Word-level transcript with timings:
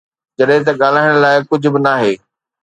جڏهن 0.37 0.61
ته 0.67 0.71
ڳالهائڻ 0.81 1.11
لاءِ 1.23 1.37
ڪجهه 1.49 1.71
به 1.75 1.79
ناهي. 1.85 2.13